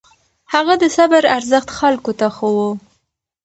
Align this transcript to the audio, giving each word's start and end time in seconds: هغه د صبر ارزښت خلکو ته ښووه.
هغه 0.53 0.73
د 0.81 0.83
صبر 0.97 1.23
ارزښت 1.37 1.69
خلکو 1.79 2.11
ته 2.19 2.27
ښووه. 2.35 2.69